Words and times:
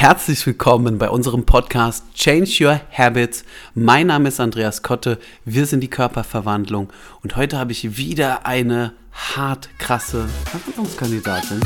Herzlich 0.00 0.46
willkommen 0.46 0.96
bei 0.96 1.10
unserem 1.10 1.44
Podcast 1.44 2.06
Change 2.14 2.64
Your 2.64 2.80
Habits. 2.90 3.44
Mein 3.74 4.06
Name 4.06 4.28
ist 4.30 4.40
Andreas 4.40 4.82
Kotte, 4.82 5.18
wir 5.44 5.66
sind 5.66 5.80
die 5.80 5.90
Körperverwandlung 5.90 6.90
und 7.22 7.36
heute 7.36 7.58
habe 7.58 7.72
ich 7.72 7.98
wieder 7.98 8.46
eine 8.46 8.94
hart 9.12 9.68
krasse 9.78 10.26
Verwandlungskandidatin. 10.46 11.60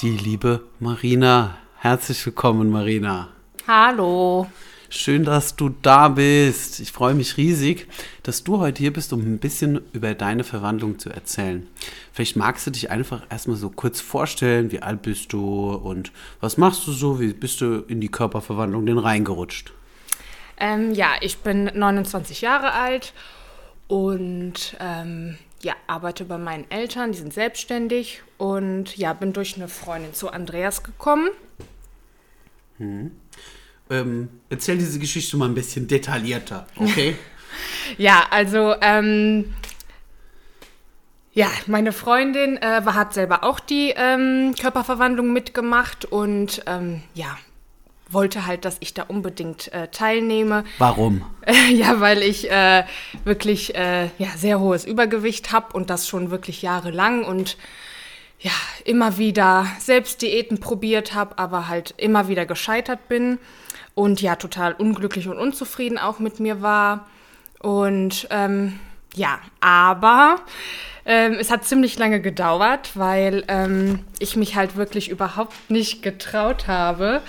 Die 0.00 0.10
liebe 0.10 0.64
Marina. 0.80 1.54
Herzlich 1.76 2.26
willkommen, 2.26 2.68
Marina. 2.68 3.28
Hallo. 3.68 4.48
Schön, 4.88 5.24
dass 5.24 5.56
du 5.56 5.70
da 5.82 6.08
bist. 6.08 6.78
Ich 6.80 6.92
freue 6.92 7.14
mich 7.14 7.36
riesig, 7.36 7.88
dass 8.22 8.44
du 8.44 8.58
heute 8.58 8.78
hier 8.78 8.92
bist, 8.92 9.12
um 9.12 9.20
ein 9.20 9.38
bisschen 9.38 9.80
über 9.92 10.14
deine 10.14 10.44
Verwandlung 10.44 10.98
zu 10.98 11.10
erzählen. 11.10 11.66
Vielleicht 12.12 12.36
magst 12.36 12.66
du 12.66 12.70
dich 12.70 12.90
einfach 12.90 13.22
erstmal 13.28 13.56
so 13.56 13.70
kurz 13.70 14.00
vorstellen, 14.00 14.70
wie 14.70 14.82
alt 14.82 15.02
bist 15.02 15.32
du 15.32 15.70
und 15.72 16.12
was 16.40 16.56
machst 16.56 16.86
du 16.86 16.92
so, 16.92 17.20
wie 17.20 17.32
bist 17.32 17.60
du 17.60 17.84
in 17.88 18.00
die 18.00 18.08
Körperverwandlung 18.08 18.86
denn 18.86 18.98
reingerutscht? 18.98 19.72
Ähm, 20.58 20.92
ja, 20.92 21.10
ich 21.20 21.38
bin 21.38 21.64
29 21.64 22.40
Jahre 22.40 22.72
alt 22.72 23.12
und 23.88 24.76
ähm, 24.80 25.36
ja, 25.62 25.74
arbeite 25.86 26.24
bei 26.24 26.38
meinen 26.38 26.70
Eltern, 26.70 27.12
die 27.12 27.18
sind 27.18 27.34
selbstständig 27.34 28.22
und 28.38 28.96
ja, 28.96 29.12
bin 29.12 29.32
durch 29.32 29.56
eine 29.56 29.68
Freundin 29.68 30.14
zu 30.14 30.30
Andreas 30.30 30.82
gekommen. 30.82 31.28
Hm. 32.78 33.10
Ähm, 33.88 34.28
erzähl 34.48 34.78
diese 34.78 34.98
Geschichte 34.98 35.36
mal 35.36 35.48
ein 35.48 35.54
bisschen 35.54 35.86
detaillierter, 35.86 36.66
okay? 36.76 37.16
ja, 37.98 38.24
also 38.30 38.74
ähm, 38.80 39.54
ja, 41.32 41.48
meine 41.66 41.92
Freundin 41.92 42.56
äh, 42.56 42.80
hat 42.84 43.14
selber 43.14 43.44
auch 43.44 43.60
die 43.60 43.92
ähm, 43.94 44.54
Körperverwandlung 44.58 45.32
mitgemacht 45.32 46.04
und 46.06 46.62
ähm, 46.66 47.02
ja, 47.14 47.36
wollte 48.08 48.46
halt, 48.46 48.64
dass 48.64 48.78
ich 48.80 48.94
da 48.94 49.02
unbedingt 49.02 49.72
äh, 49.72 49.88
teilnehme. 49.88 50.64
Warum? 50.78 51.26
ja, 51.72 52.00
weil 52.00 52.22
ich 52.22 52.50
äh, 52.50 52.84
wirklich 53.24 53.74
äh, 53.74 54.06
ja, 54.18 54.28
sehr 54.36 54.60
hohes 54.60 54.84
Übergewicht 54.84 55.52
habe 55.52 55.74
und 55.74 55.90
das 55.90 56.08
schon 56.08 56.30
wirklich 56.30 56.62
jahrelang 56.62 57.22
und 57.24 57.56
ja, 58.38 58.52
immer 58.84 59.18
wieder 59.18 59.66
selbst 59.78 60.22
Diäten 60.22 60.58
probiert 60.58 61.14
habe, 61.14 61.38
aber 61.38 61.68
halt 61.68 61.94
immer 61.98 62.28
wieder 62.28 62.46
gescheitert 62.46 63.08
bin 63.08 63.38
und 63.96 64.20
ja, 64.20 64.36
total 64.36 64.74
unglücklich 64.74 65.26
und 65.26 65.38
unzufrieden 65.38 65.96
auch 65.96 66.18
mit 66.18 66.38
mir 66.38 66.60
war. 66.60 67.06
Und 67.60 68.28
ähm, 68.30 68.78
ja, 69.14 69.38
aber 69.60 70.36
ähm, 71.06 71.38
es 71.40 71.50
hat 71.50 71.64
ziemlich 71.64 71.98
lange 71.98 72.20
gedauert, 72.20 72.90
weil 72.92 73.44
ähm, 73.48 74.00
ich 74.18 74.36
mich 74.36 74.54
halt 74.54 74.76
wirklich 74.76 75.08
überhaupt 75.08 75.70
nicht 75.70 76.02
getraut 76.02 76.68
habe, 76.68 77.22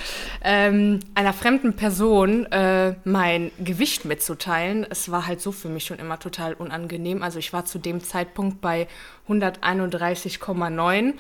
ähm, 0.44 1.00
einer 1.16 1.32
fremden 1.32 1.78
Person 1.78 2.52
äh, 2.52 2.96
mein 3.06 3.52
Gewicht 3.60 4.04
mitzuteilen. 4.04 4.86
Es 4.90 5.10
war 5.10 5.26
halt 5.26 5.40
so 5.40 5.54
für 5.54 5.70
mich 5.70 5.86
schon 5.86 6.00
immer 6.00 6.20
total 6.20 6.54
unangenehm. 6.54 7.24
Also 7.24 7.40
ich 7.40 7.54
war 7.54 7.64
zu 7.64 7.80
dem 7.80 8.04
Zeitpunkt 8.04 8.60
bei 8.60 8.90
131,9, 9.30 11.14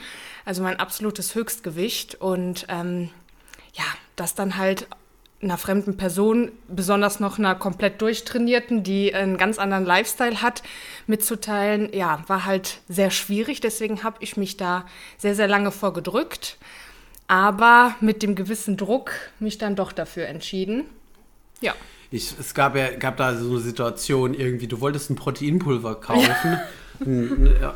also 0.44 0.62
mein 0.62 0.78
absolutes 0.78 1.36
Höchstgewicht. 1.36 2.16
Und 2.16 2.66
ähm, 2.68 3.12
ja, 3.76 3.86
das 4.18 4.36
dann 4.36 4.58
halt 4.58 4.88
einer 5.42 5.58
fremden 5.58 5.98
Person, 5.98 6.52
besonders 6.68 7.20
noch 7.20 7.38
einer 7.38 7.54
komplett 7.54 8.02
durchtrainierten, 8.02 8.84
die 8.84 9.14
einen 9.14 9.38
ganz 9.38 9.60
anderen 9.60 9.86
Lifestyle 9.86 10.42
hat, 10.42 10.64
mitzuteilen, 11.06 11.94
ja, 11.94 12.24
war 12.28 12.46
halt 12.46 12.80
sehr 12.90 13.12
schwierig. 13.12 13.62
Deswegen 13.62 14.04
habe 14.04 14.18
ich 14.22 14.36
mich 14.36 14.58
da 14.58 14.86
sehr, 15.18 15.36
sehr 15.36 15.48
lange 15.48 15.72
vorgedrückt, 15.72 16.58
aber 17.28 17.96
mit 18.02 18.24
dem 18.24 18.36
gewissen 18.36 18.78
Druck 18.78 19.12
mich 19.40 19.58
dann 19.60 19.76
doch 19.76 19.92
dafür 19.92 20.28
entschieden. 20.28 20.86
Ja. 21.62 21.74
Ich, 22.10 22.34
es 22.40 22.54
gab 22.54 22.76
ja 22.76 22.96
gab 22.96 23.18
da 23.18 23.36
so 23.36 23.50
eine 23.50 23.60
Situation 23.60 24.34
irgendwie, 24.34 24.68
du 24.68 24.80
wolltest 24.80 25.10
ein 25.10 25.16
Proteinpulver 25.16 25.96
kaufen. 25.96 26.52
Ja. 26.52 26.62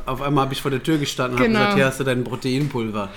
Auf 0.05 0.21
einmal 0.21 0.45
habe 0.45 0.53
ich 0.53 0.61
vor 0.61 0.71
der 0.71 0.81
Tür 0.81 0.97
gestanden 0.97 1.37
und 1.37 1.45
genau. 1.45 1.59
habe 1.59 1.65
gesagt, 1.65 1.77
hier 1.77 1.85
hast 1.85 1.99
du 1.99 2.03
dein 2.03 2.23
Proteinpulver. 2.23 3.09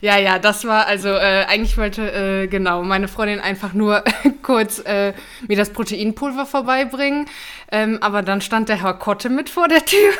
Ja, 0.00 0.16
ja, 0.16 0.22
ja 0.22 0.38
das 0.38 0.64
war 0.64 0.86
also, 0.86 1.08
äh, 1.08 1.44
eigentlich 1.48 1.76
wollte, 1.76 2.10
äh, 2.12 2.46
genau, 2.46 2.82
meine 2.82 3.08
Freundin 3.08 3.40
einfach 3.40 3.72
nur 3.72 4.02
kurz 4.42 4.78
äh, 4.80 5.12
mir 5.48 5.56
das 5.56 5.70
Proteinpulver 5.70 6.46
vorbeibringen. 6.46 7.26
Ähm, 7.70 7.98
aber 8.00 8.22
dann 8.22 8.40
stand 8.40 8.68
der 8.68 8.82
Herr 8.82 8.94
Kotte 8.94 9.28
mit 9.28 9.48
vor 9.48 9.68
der 9.68 9.84
Tür. 9.84 10.12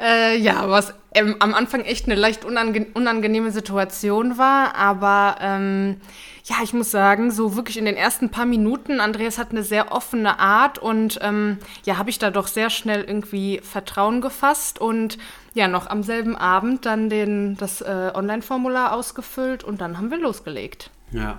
Äh, 0.00 0.38
ja, 0.38 0.68
was 0.68 0.94
ähm, 1.14 1.36
am 1.38 1.54
Anfang 1.54 1.82
echt 1.82 2.06
eine 2.06 2.16
leicht 2.16 2.44
unange 2.44 2.86
unangenehme 2.94 3.52
Situation 3.52 4.36
war, 4.36 4.74
aber 4.74 5.36
ähm, 5.40 6.00
ja, 6.44 6.56
ich 6.62 6.74
muss 6.74 6.90
sagen, 6.90 7.30
so 7.30 7.56
wirklich 7.56 7.78
in 7.78 7.84
den 7.84 7.96
ersten 7.96 8.30
paar 8.30 8.44
Minuten, 8.44 9.00
Andreas 9.00 9.38
hat 9.38 9.50
eine 9.50 9.62
sehr 9.62 9.92
offene 9.92 10.38
Art 10.38 10.78
und 10.78 11.18
ähm, 11.22 11.58
ja, 11.84 11.96
habe 11.96 12.10
ich 12.10 12.18
da 12.18 12.30
doch 12.30 12.48
sehr 12.48 12.68
schnell 12.68 13.02
irgendwie 13.04 13.60
Vertrauen 13.62 14.20
gefasst 14.20 14.80
und 14.80 15.16
ja, 15.54 15.68
noch 15.68 15.86
am 15.86 16.02
selben 16.02 16.36
Abend 16.36 16.84
dann 16.84 17.08
den, 17.08 17.56
das 17.56 17.80
äh, 17.80 18.10
Online-Formular 18.12 18.92
ausgefüllt 18.92 19.64
und 19.64 19.80
dann 19.80 19.96
haben 19.96 20.10
wir 20.10 20.18
losgelegt. 20.18 20.90
Ja. 21.12 21.38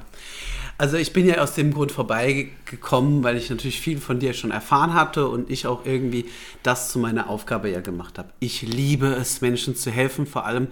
Also 0.78 0.98
ich 0.98 1.14
bin 1.14 1.26
ja 1.26 1.38
aus 1.38 1.56
dem 1.56 1.74
Grund 1.74 1.94
vorbeigekommen, 1.94 3.24
weil 3.24 3.38
ich 3.38 3.50
natürlich 3.50 3.80
viel 3.80 4.00
von 4.00 4.20
dir 4.20 4.34
schon 4.34 4.52
erfahren 4.52 4.94
hatte 4.94 5.28
und 5.28 5.50
ich 5.50 5.68
auch 5.68 5.86
irgendwie 5.86 6.26
das 6.64 6.90
zu 6.90 7.00
meiner 7.00 7.30
Aufgabe 7.30 7.70
ja 7.70 7.80
gemacht 7.80 8.18
habe. 8.18 8.30
Ich 8.40 8.62
liebe 8.62 9.08
es, 9.08 9.40
Menschen 9.40 9.76
zu 9.76 9.90
helfen, 9.90 10.26
vor 10.26 10.46
allem 10.46 10.68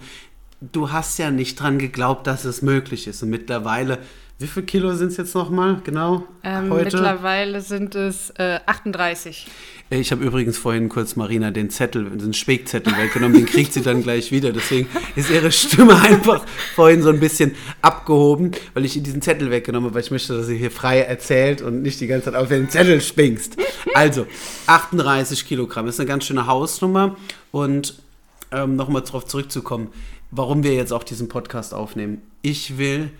du 0.60 0.92
hast 0.92 1.18
ja 1.18 1.30
nicht 1.30 1.60
dran 1.60 1.78
geglaubt, 1.78 2.26
dass 2.26 2.44
es 2.44 2.62
möglich 2.62 3.06
ist 3.06 3.22
und 3.22 3.30
mittlerweile 3.30 3.98
wie 4.38 4.48
viel 4.48 4.64
Kilo 4.64 4.94
sind 4.94 5.08
es 5.08 5.16
jetzt 5.16 5.34
nochmal 5.34 5.80
genau 5.84 6.24
ähm, 6.42 6.70
heute? 6.70 6.96
Mittlerweile 6.96 7.60
sind 7.60 7.94
es 7.94 8.30
äh, 8.30 8.58
38. 8.66 9.46
Äh, 9.90 10.00
ich 10.00 10.10
habe 10.10 10.24
übrigens 10.24 10.58
vorhin 10.58 10.88
kurz 10.88 11.14
Marina 11.14 11.52
den 11.52 11.70
Zettel, 11.70 12.10
den 12.10 12.32
Spickzettel 12.32 12.96
weggenommen, 12.96 13.36
den 13.36 13.46
kriegt 13.46 13.72
sie 13.72 13.82
dann 13.82 14.02
gleich 14.02 14.32
wieder. 14.32 14.52
Deswegen 14.52 14.88
ist 15.14 15.30
ihre 15.30 15.52
Stimme 15.52 16.00
einfach 16.00 16.44
vorhin 16.74 17.02
so 17.02 17.10
ein 17.10 17.20
bisschen 17.20 17.54
abgehoben, 17.80 18.50
weil 18.74 18.84
ich 18.84 18.96
ihr 18.96 19.02
diesen 19.02 19.22
Zettel 19.22 19.50
weggenommen 19.52 19.86
habe, 19.86 19.94
weil 19.94 20.02
ich 20.02 20.10
möchte, 20.10 20.36
dass 20.36 20.46
sie 20.46 20.56
hier 20.56 20.72
frei 20.72 21.00
erzählt 21.00 21.62
und 21.62 21.82
nicht 21.82 22.00
die 22.00 22.08
ganze 22.08 22.32
Zeit 22.32 22.34
auf 22.34 22.48
den 22.48 22.68
Zettel 22.68 23.00
spinkst. 23.00 23.56
Also, 23.94 24.26
38 24.66 25.46
Kilogramm 25.46 25.86
ist 25.86 26.00
eine 26.00 26.08
ganz 26.08 26.24
schöne 26.24 26.48
Hausnummer 26.48 27.16
und 27.52 28.02
ähm, 28.50 28.74
nochmal 28.74 29.02
darauf 29.02 29.26
zurückzukommen, 29.26 29.88
warum 30.32 30.64
wir 30.64 30.74
jetzt 30.74 30.92
auch 30.92 31.04
diesen 31.04 31.28
Podcast 31.28 31.72
aufnehmen. 31.72 32.20
Ich 32.42 32.78
will 32.78 33.10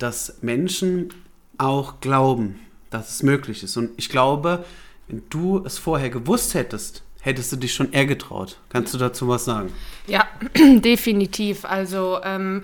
dass 0.00 0.38
Menschen 0.42 1.12
auch 1.58 2.00
glauben, 2.00 2.58
dass 2.90 3.10
es 3.10 3.22
möglich 3.22 3.62
ist. 3.62 3.76
Und 3.76 3.90
ich 3.96 4.08
glaube, 4.08 4.64
wenn 5.08 5.22
du 5.30 5.62
es 5.64 5.78
vorher 5.78 6.10
gewusst 6.10 6.54
hättest, 6.54 7.02
hättest 7.20 7.52
du 7.52 7.56
dich 7.56 7.74
schon 7.74 7.92
eher 7.92 8.06
getraut. 8.06 8.58
Kannst 8.70 8.94
du 8.94 8.98
dazu 8.98 9.28
was 9.28 9.44
sagen? 9.44 9.72
Ja, 10.06 10.26
definitiv. 10.56 11.64
Also 11.64 12.20
ähm, 12.24 12.62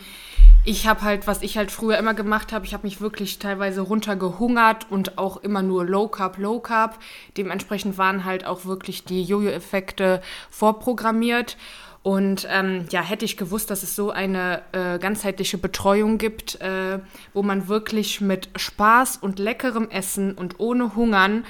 ich 0.65 0.89
habe 0.89 1.03
halt, 1.03 1.27
was 1.27 1.43
ich 1.43 1.57
halt 1.57 1.71
früher 1.71 1.99
immer 1.99 2.15
gemacht 2.15 2.53
habe, 2.53 2.65
ich 2.67 2.73
habe 2.73 2.87
mich 2.87 3.01
wirklich 3.01 3.39
teilweise 3.39 3.83
runtergehungert 3.83 4.91
und 4.91 5.19
auch 5.19 5.37
immer 5.37 5.63
nur 5.63 5.85
Low 5.85 6.09
Carb, 6.09 6.39
Low 6.39 6.59
Carb. 6.59 6.99
Dementsprechend 7.37 7.99
waren 7.99 8.25
halt 8.25 8.45
auch 8.47 8.65
wirklich 8.65 9.05
die 9.05 9.23
Jojo-Effekte 9.23 10.23
vorprogrammiert. 10.51 11.57
Und 12.06 12.47
ähm, 12.49 12.84
ja, 12.91 13.03
hätte 13.03 13.25
ich 13.25 13.37
gewusst, 13.37 13.69
dass 13.69 13.83
es 13.83 13.97
so 13.97 14.12
eine 14.12 14.62
äh, 14.71 15.00
ganzheitliche 15.00 15.59
Betreuung 15.59 16.19
gibt, 16.19 16.61
äh, 16.61 17.00
wo 17.34 17.43
man 17.43 17.67
wirklich 17.67 18.21
mit 18.21 18.49
Spaß 18.55 19.17
und 19.17 19.41
leckerem 19.41 19.91
Essen 19.91 20.34
und 20.34 20.61
ohne 20.61 20.95
Hungern 20.95 21.45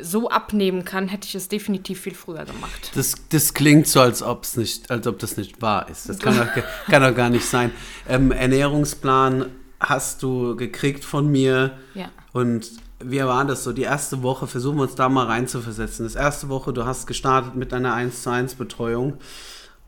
so 0.00 0.30
abnehmen 0.30 0.86
kann, 0.86 1.08
hätte 1.08 1.28
ich 1.28 1.34
es 1.34 1.48
definitiv 1.48 2.00
viel 2.00 2.14
früher 2.14 2.46
gemacht. 2.46 2.92
Das, 2.94 3.14
das 3.28 3.52
klingt 3.52 3.88
so, 3.88 4.00
als, 4.00 4.22
ob's 4.22 4.56
nicht, 4.56 4.90
als 4.90 5.06
ob 5.06 5.18
das 5.18 5.36
nicht 5.36 5.60
wahr 5.60 5.86
ist. 5.90 6.08
Das 6.08 6.18
kann 6.18 6.34
doch, 6.34 6.46
kann 6.90 7.02
doch 7.02 7.14
gar 7.14 7.28
nicht 7.28 7.44
sein. 7.44 7.70
Ähm, 8.08 8.32
Ernährungsplan 8.32 9.50
hast 9.80 10.22
du 10.22 10.56
gekriegt 10.56 11.04
von 11.04 11.30
mir. 11.30 11.76
Ja. 11.92 12.08
Und 12.32 12.70
wie 13.04 13.22
war 13.22 13.44
das 13.44 13.64
so? 13.64 13.72
Die 13.74 13.82
erste 13.82 14.22
Woche, 14.22 14.46
versuchen 14.46 14.78
wir 14.78 14.84
uns 14.84 14.94
da 14.94 15.10
mal 15.10 15.26
reinzuversetzen. 15.26 16.06
Das 16.06 16.14
erste 16.14 16.48
Woche, 16.48 16.72
du 16.72 16.86
hast 16.86 17.06
gestartet 17.06 17.54
mit 17.54 17.74
einer 17.74 17.92
1 17.92 18.22
zu 18.22 18.30
1 18.30 18.54
Betreuung. 18.54 19.18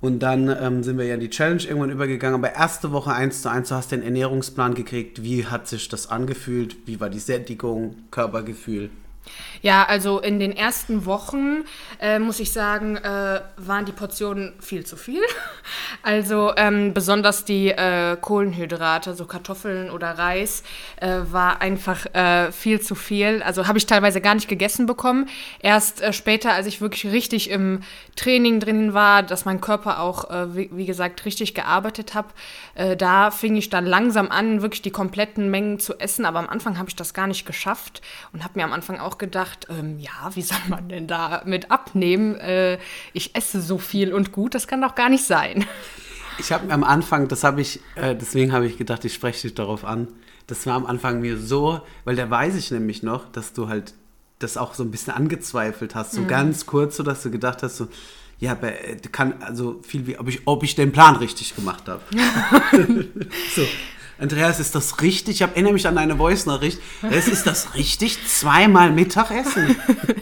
Und 0.02 0.18
dann 0.18 0.48
ähm, 0.48 0.82
sind 0.82 0.98
wir 0.98 1.06
ja 1.06 1.14
in 1.14 1.20
die 1.20 1.30
Challenge 1.30 1.62
irgendwann 1.62 1.90
übergegangen. 1.90 2.34
Aber 2.34 2.52
erste 2.52 2.90
Woche 2.90 3.12
1 3.12 3.40
zu 3.40 3.48
1, 3.48 3.68
du 3.68 3.76
hast 3.76 3.92
den 3.92 4.02
Ernährungsplan 4.02 4.74
gekriegt. 4.74 5.22
Wie 5.22 5.46
hat 5.46 5.68
sich 5.68 5.88
das 5.88 6.10
angefühlt? 6.10 6.76
Wie 6.86 6.98
war 7.00 7.08
die 7.08 7.20
Sättigung, 7.20 7.94
Körpergefühl? 8.10 8.90
Ja, 9.62 9.84
also 9.84 10.18
in 10.18 10.40
den 10.40 10.50
ersten 10.56 11.06
Wochen, 11.06 11.64
äh, 12.00 12.18
muss 12.18 12.40
ich 12.40 12.52
sagen, 12.52 12.96
äh, 12.96 13.40
waren 13.56 13.84
die 13.84 13.92
Portionen 13.92 14.54
viel 14.60 14.84
zu 14.84 14.96
viel. 14.96 15.22
Also 16.04 16.52
ähm, 16.56 16.94
besonders 16.94 17.44
die 17.44 17.68
äh, 17.68 18.16
Kohlenhydrate, 18.20 19.14
so 19.14 19.24
Kartoffeln 19.24 19.88
oder 19.90 20.18
Reis, 20.18 20.64
äh, 20.96 21.20
war 21.30 21.60
einfach 21.60 22.06
äh, 22.14 22.50
viel 22.50 22.80
zu 22.80 22.96
viel. 22.96 23.40
Also 23.44 23.68
habe 23.68 23.78
ich 23.78 23.86
teilweise 23.86 24.20
gar 24.20 24.34
nicht 24.34 24.48
gegessen 24.48 24.86
bekommen. 24.86 25.28
Erst 25.60 26.02
äh, 26.02 26.12
später, 26.12 26.52
als 26.52 26.66
ich 26.66 26.80
wirklich 26.80 27.12
richtig 27.12 27.50
im 27.50 27.82
Training 28.16 28.58
drin 28.58 28.94
war, 28.94 29.22
dass 29.22 29.44
mein 29.44 29.60
Körper 29.60 30.00
auch, 30.00 30.28
wie, 30.54 30.70
wie, 30.72 30.86
gesagt, 30.86 31.24
richtig 31.24 31.54
gearbeitet 31.54 32.14
habe, 32.14 32.28
da 32.98 33.30
fing 33.30 33.56
ich 33.56 33.70
dann 33.70 33.86
langsam 33.86 34.30
an, 34.30 34.60
wirklich 34.60 34.82
die 34.82 34.90
kompletten 34.90 35.50
Mengen 35.50 35.78
zu 35.78 35.98
essen. 35.98 36.26
Aber 36.26 36.38
am 36.38 36.48
Anfang 36.48 36.78
habe 36.78 36.90
ich 36.90 36.96
das 36.96 37.14
gar 37.14 37.26
nicht 37.26 37.46
geschafft 37.46 38.02
und 38.32 38.44
habe 38.44 38.58
mir 38.58 38.64
am 38.64 38.72
Anfang 38.72 39.00
auch 39.00 39.11
gedacht, 39.18 39.66
ähm, 39.70 39.98
ja, 39.98 40.30
wie 40.34 40.42
soll 40.42 40.58
man 40.68 40.88
denn 40.88 41.06
da 41.06 41.42
mit 41.44 41.70
abnehmen? 41.70 42.36
Äh, 42.36 42.78
ich 43.12 43.34
esse 43.36 43.60
so 43.60 43.78
viel 43.78 44.12
und 44.12 44.32
gut, 44.32 44.54
das 44.54 44.66
kann 44.66 44.80
doch 44.80 44.94
gar 44.94 45.08
nicht 45.08 45.24
sein. 45.24 45.64
Ich 46.38 46.52
habe 46.52 46.66
mir 46.66 46.72
am 46.72 46.84
Anfang, 46.84 47.28
das 47.28 47.44
habe 47.44 47.60
ich, 47.60 47.80
äh, 47.94 48.14
deswegen 48.14 48.52
habe 48.52 48.66
ich 48.66 48.78
gedacht, 48.78 49.04
ich 49.04 49.14
spreche 49.14 49.42
dich 49.42 49.54
darauf 49.54 49.84
an. 49.84 50.08
Das 50.46 50.66
war 50.66 50.74
am 50.74 50.86
Anfang 50.86 51.20
mir 51.20 51.38
so, 51.38 51.80
weil 52.04 52.16
da 52.16 52.28
weiß 52.28 52.56
ich 52.56 52.70
nämlich 52.70 53.02
noch, 53.02 53.30
dass 53.30 53.52
du 53.52 53.68
halt 53.68 53.94
das 54.38 54.56
auch 54.56 54.74
so 54.74 54.82
ein 54.82 54.90
bisschen 54.90 55.12
angezweifelt 55.12 55.94
hast, 55.94 56.12
so 56.12 56.22
mhm. 56.22 56.28
ganz 56.28 56.66
kurz, 56.66 56.96
so 56.96 57.02
dass 57.02 57.22
du 57.22 57.30
gedacht 57.30 57.62
hast, 57.62 57.76
so, 57.76 57.88
ja, 58.38 58.54
äh, 58.54 58.96
kann 59.12 59.40
also 59.42 59.80
viel 59.82 60.06
wie, 60.06 60.18
ob 60.18 60.28
ich, 60.28 60.40
ob 60.46 60.64
ich 60.64 60.74
den 60.74 60.90
Plan 60.90 61.16
richtig 61.16 61.54
gemacht 61.54 61.88
habe. 61.88 62.02
so. 63.54 63.62
Andreas, 64.22 64.60
ist 64.60 64.76
das 64.76 65.02
richtig? 65.02 65.34
Ich 65.34 65.40
erinnere 65.40 65.72
mich 65.72 65.88
an 65.88 65.96
deine 65.96 66.16
Voice-Nachricht. 66.16 66.78
Ist 67.10 67.44
das 67.44 67.74
richtig? 67.74 68.24
Zweimal 68.24 68.92
Mittagessen? 68.92 69.74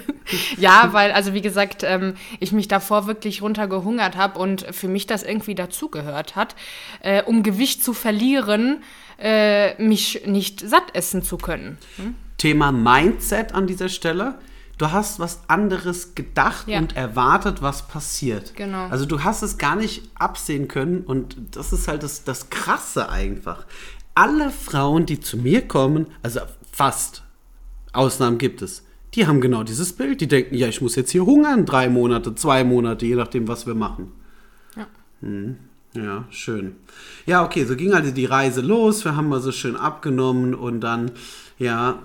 ja, 0.57 0.89
weil, 0.93 1.13
also 1.13 1.35
wie 1.35 1.43
gesagt, 1.43 1.83
ähm, 1.85 2.15
ich 2.39 2.53
mich 2.53 2.67
davor 2.67 3.07
wirklich 3.07 3.43
runtergehungert 3.43 4.17
habe 4.17 4.39
und 4.39 4.65
für 4.75 4.89
mich 4.89 5.07
das 5.07 5.23
irgendwie 5.23 5.55
dazugehört 5.55 6.35
hat, 6.35 6.57
äh, 7.01 7.23
um 7.23 7.43
Gewicht 7.43 7.85
zu 7.85 7.93
verlieren, 7.93 8.83
äh, 9.19 9.75
mich 9.83 10.23
nicht 10.25 10.61
satt 10.67 10.95
essen 10.95 11.23
zu 11.23 11.37
können. 11.37 11.77
Hm? 11.97 12.15
Thema 12.39 12.73
Mindset 12.73 13.53
an 13.53 13.67
dieser 13.67 13.91
Stelle 13.91 14.39
du 14.81 14.93
hast 14.93 15.21
was 15.21 15.41
anderes 15.49 16.15
gedacht 16.15 16.67
ja. 16.67 16.79
und 16.79 16.97
erwartet, 16.97 17.61
was 17.61 17.87
passiert. 17.87 18.55
Genau. 18.57 18.87
Also 18.89 19.05
du 19.05 19.23
hast 19.23 19.43
es 19.43 19.59
gar 19.59 19.77
nicht 19.77 20.09
absehen 20.15 20.69
können 20.69 21.03
und 21.03 21.37
das 21.53 21.73
ist 21.73 21.87
halt 21.87 22.03
das, 22.03 22.25
das 22.25 22.49
Krasse 22.49 23.11
einfach. 23.11 23.67
Alle 24.15 24.51
Frauen, 24.51 25.07
die 25.07 25.21
zu 25.21 25.37
mir 25.37 25.69
kommen, 25.69 26.07
also 26.23 26.41
fast, 26.73 27.23
Ausnahmen 27.93 28.39
gibt 28.39 28.63
es, 28.63 28.85
die 29.15 29.27
haben 29.27 29.41
genau 29.41 29.65
dieses 29.65 29.93
Bild. 29.93 30.21
Die 30.21 30.29
denken, 30.29 30.55
ja, 30.55 30.69
ich 30.69 30.81
muss 30.81 30.97
jetzt 30.97 31.11
hier 31.11 31.27
hungern, 31.27 31.67
drei 31.67 31.89
Monate, 31.89 32.35
zwei 32.35 32.65
Monate, 32.65 33.05
je 33.07 33.17
nachdem, 33.17 33.49
was 33.49 33.67
wir 33.67 33.75
machen. 33.75 34.13
Ja. 34.77 34.87
Hm. 35.21 35.57
Ja, 35.93 36.25
schön. 36.31 36.77
Ja, 37.27 37.45
okay, 37.45 37.65
so 37.65 37.75
ging 37.75 37.93
also 37.93 38.13
die 38.13 38.25
Reise 38.25 38.61
los. 38.61 39.05
Wir 39.05 39.17
haben 39.17 39.29
mal 39.29 39.41
so 39.41 39.51
schön 39.51 39.75
abgenommen 39.75 40.55
und 40.55 40.81
dann, 40.81 41.11
ja, 41.59 41.99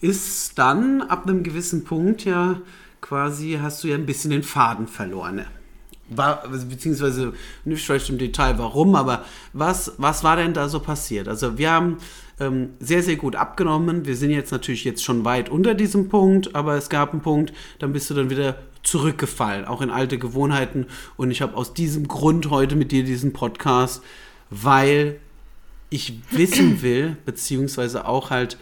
ist 0.00 0.58
dann 0.58 1.02
ab 1.02 1.26
einem 1.26 1.42
gewissen 1.42 1.84
Punkt 1.84 2.24
ja 2.24 2.60
quasi, 3.00 3.58
hast 3.60 3.84
du 3.84 3.88
ja 3.88 3.94
ein 3.94 4.06
bisschen 4.06 4.30
den 4.30 4.42
Faden 4.42 4.86
verloren. 4.86 5.46
Beziehungsweise 6.68 7.34
nicht 7.64 7.84
vielleicht 7.84 8.10
im 8.10 8.18
Detail 8.18 8.58
warum, 8.58 8.96
aber 8.96 9.24
was, 9.52 9.92
was 9.98 10.24
war 10.24 10.36
denn 10.36 10.54
da 10.54 10.68
so 10.68 10.80
passiert? 10.80 11.28
Also 11.28 11.56
wir 11.56 11.70
haben 11.70 11.98
ähm, 12.40 12.70
sehr, 12.80 13.02
sehr 13.02 13.16
gut 13.16 13.36
abgenommen. 13.36 14.06
Wir 14.06 14.16
sind 14.16 14.30
jetzt 14.30 14.50
natürlich 14.50 14.82
jetzt 14.84 15.04
schon 15.04 15.24
weit 15.24 15.48
unter 15.48 15.74
diesem 15.74 16.08
Punkt, 16.08 16.54
aber 16.56 16.74
es 16.74 16.88
gab 16.88 17.12
einen 17.12 17.22
Punkt, 17.22 17.52
dann 17.78 17.92
bist 17.92 18.10
du 18.10 18.14
dann 18.14 18.28
wieder 18.28 18.56
zurückgefallen, 18.82 19.66
auch 19.66 19.82
in 19.82 19.90
alte 19.90 20.18
Gewohnheiten. 20.18 20.86
Und 21.16 21.30
ich 21.30 21.42
habe 21.42 21.56
aus 21.56 21.74
diesem 21.74 22.08
Grund 22.08 22.50
heute 22.50 22.74
mit 22.74 22.90
dir 22.90 23.04
diesen 23.04 23.32
Podcast, 23.32 24.02
weil 24.48 25.20
ich 25.90 26.20
wissen 26.30 26.82
will, 26.82 27.16
beziehungsweise 27.24 28.06
auch 28.06 28.30
halt 28.30 28.56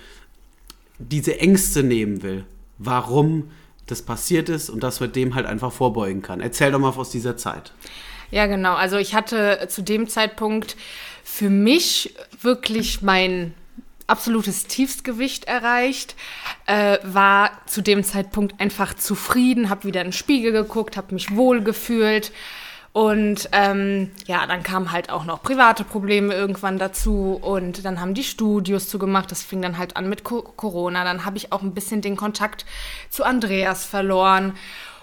diese 0.98 1.38
Ängste 1.40 1.82
nehmen 1.82 2.22
will, 2.22 2.44
warum 2.78 3.50
das 3.86 4.02
passiert 4.02 4.48
ist 4.48 4.70
und 4.70 4.82
dass 4.82 5.00
man 5.00 5.12
dem 5.12 5.34
halt 5.34 5.46
einfach 5.46 5.72
vorbeugen 5.72 6.22
kann. 6.22 6.40
Erzähl 6.40 6.72
doch 6.72 6.78
mal 6.78 6.90
aus 6.90 7.10
dieser 7.10 7.36
Zeit. 7.36 7.72
Ja, 8.30 8.46
genau. 8.46 8.74
Also 8.74 8.96
ich 8.98 9.14
hatte 9.14 9.66
zu 9.68 9.82
dem 9.82 10.08
Zeitpunkt 10.08 10.76
für 11.24 11.48
mich 11.48 12.14
wirklich 12.42 13.02
mein 13.02 13.54
absolutes 14.06 14.66
Tiefstgewicht 14.66 15.44
erreicht, 15.44 16.16
äh, 16.66 16.98
war 17.02 17.52
zu 17.66 17.82
dem 17.82 18.02
Zeitpunkt 18.02 18.60
einfach 18.60 18.94
zufrieden, 18.94 19.68
habe 19.68 19.84
wieder 19.84 20.00
in 20.00 20.08
den 20.08 20.12
Spiegel 20.12 20.52
geguckt, 20.52 20.96
habe 20.96 21.14
mich 21.14 21.36
wohl 21.36 21.62
gefühlt 21.62 22.32
und 22.92 23.48
ähm, 23.52 24.10
ja, 24.26 24.46
dann 24.46 24.62
kamen 24.62 24.90
halt 24.90 25.10
auch 25.10 25.24
noch 25.24 25.42
private 25.42 25.84
Probleme 25.84 26.34
irgendwann 26.34 26.78
dazu 26.78 27.38
und 27.40 27.84
dann 27.84 28.00
haben 28.00 28.14
die 28.14 28.24
Studios 28.24 28.88
zugemacht. 28.88 29.30
Das 29.30 29.42
fing 29.42 29.62
dann 29.62 29.78
halt 29.78 29.96
an 29.96 30.08
mit 30.08 30.24
Co 30.24 30.42
Corona. 30.42 31.04
Dann 31.04 31.24
habe 31.24 31.36
ich 31.36 31.52
auch 31.52 31.62
ein 31.62 31.74
bisschen 31.74 32.00
den 32.00 32.16
Kontakt 32.16 32.64
zu 33.10 33.24
Andreas 33.24 33.84
verloren. 33.84 34.54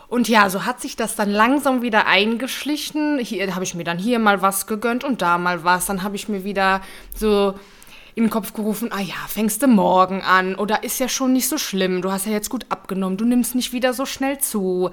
Und 0.07 0.27
ja, 0.27 0.49
so 0.49 0.65
hat 0.65 0.81
sich 0.81 0.95
das 0.95 1.15
dann 1.15 1.31
langsam 1.31 1.81
wieder 1.81 2.05
eingeschlichen. 2.05 3.19
Hier 3.19 3.53
habe 3.55 3.63
ich 3.63 3.75
mir 3.75 3.83
dann 3.83 3.97
hier 3.97 4.19
mal 4.19 4.41
was 4.41 4.67
gegönnt 4.67 5.03
und 5.03 5.21
da 5.21 5.37
mal 5.37 5.63
was. 5.63 5.85
Dann 5.85 6.03
habe 6.03 6.15
ich 6.15 6.27
mir 6.27 6.43
wieder 6.43 6.81
so 7.13 7.55
in 8.15 8.23
den 8.23 8.29
Kopf 8.29 8.53
gerufen, 8.53 8.91
ah 8.91 9.01
ja, 9.01 9.15
fängst 9.27 9.61
du 9.61 9.67
morgen 9.67 10.21
an 10.21 10.55
oder 10.55 10.83
ist 10.83 10.99
ja 10.99 11.09
schon 11.09 11.33
nicht 11.33 11.49
so 11.49 11.57
schlimm, 11.57 12.01
du 12.01 12.13
hast 12.13 12.25
ja 12.25 12.31
jetzt 12.31 12.49
gut 12.49 12.65
abgenommen, 12.69 13.17
du 13.17 13.25
nimmst 13.25 13.55
nicht 13.55 13.73
wieder 13.73 13.93
so 13.93 14.05
schnell 14.05 14.37
zu. 14.37 14.89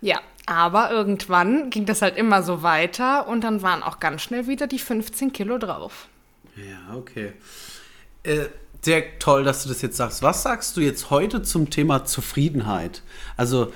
Ja, 0.00 0.20
aber 0.46 0.90
irgendwann 0.90 1.70
ging 1.70 1.86
das 1.86 2.02
halt 2.02 2.16
immer 2.16 2.42
so 2.42 2.62
weiter 2.62 3.28
und 3.28 3.42
dann 3.42 3.62
waren 3.62 3.82
auch 3.82 3.98
ganz 3.98 4.22
schnell 4.22 4.46
wieder 4.46 4.66
die 4.66 4.78
15 4.78 5.32
Kilo 5.32 5.58
drauf. 5.58 6.08
Ja, 6.56 6.96
okay. 6.96 7.32
Äh, 8.22 8.46
sehr 8.80 9.18
toll, 9.18 9.42
dass 9.42 9.64
du 9.64 9.68
das 9.68 9.82
jetzt 9.82 9.96
sagst. 9.96 10.22
Was 10.22 10.44
sagst 10.44 10.76
du 10.76 10.80
jetzt 10.80 11.10
heute 11.10 11.42
zum 11.42 11.70
Thema 11.70 12.04
Zufriedenheit? 12.04 13.02
Also, 13.36 13.72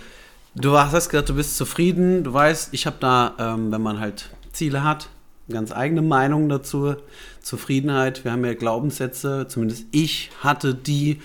du 0.55 0.79
hast 0.79 1.09
gesagt, 1.09 1.29
du 1.29 1.35
bist 1.35 1.57
zufrieden. 1.57 2.23
Du 2.23 2.33
weißt, 2.33 2.73
ich 2.73 2.87
habe 2.87 2.97
da, 3.01 3.35
ähm, 3.39 3.73
wenn 3.73 3.83
man 3.83 3.99
halt 3.99 4.31
Ziele 4.53 4.85
hat, 4.85 5.09
ganz 5.49 5.73
eigene 5.73 6.03
Meinung 6.03 6.49
dazu. 6.49 6.95
Zufriedenheit. 7.43 8.25
Wir 8.25 8.31
haben 8.31 8.45
ja 8.45 8.55
Glaubenssätze, 8.55 9.49
zumindest 9.49 9.87
ich 9.91 10.31
hatte 10.41 10.75
die 10.75 11.21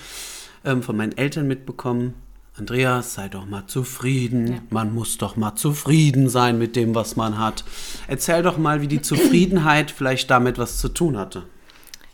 ähm, 0.64 0.82
von 0.82 0.98
meinen 0.98 1.16
Eltern 1.16 1.48
mitbekommen 1.48 2.16
Andreas, 2.58 3.16
sei 3.16 3.28
doch 3.28 3.46
mal 3.46 3.68
zufrieden. 3.68 4.48
Ja. 4.48 4.60
Man 4.70 4.94
muss 4.94 5.18
doch 5.18 5.36
mal 5.36 5.56
zufrieden 5.56 6.30
sein 6.30 6.58
mit 6.58 6.76
dem, 6.78 6.96
was 6.96 7.18
man 7.18 7.38
hat. 7.38 7.66
Erzähl 8.08 8.44
doch 8.44 8.58
mal, 8.58 8.82
wie 8.82 8.88
die 8.88 9.02
Zufriedenheit 9.02 9.92
vielleicht 9.92 10.32
damit 10.32 10.58
was 10.58 10.80
zu 10.80 10.88
tun 10.88 11.18
hatte. 11.18 11.44